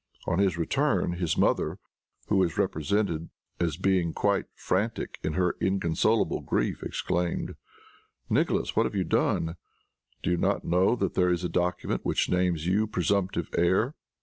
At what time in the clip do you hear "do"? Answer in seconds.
10.23-10.31